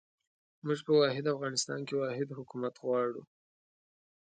[0.65, 3.21] موږ په واحد افغانستان کې واحد حکومت غواړو.